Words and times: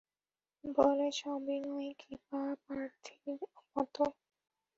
বলে 0.63 1.07
সবিনয়ে 1.19 1.91
কৃপাপ্রার্থীর 2.01 3.39
মতো। 3.71 4.03